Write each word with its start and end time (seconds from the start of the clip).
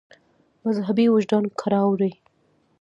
مذهبي 0.65 1.05
وجدان 1.09 1.43
کراروي. 1.59 2.11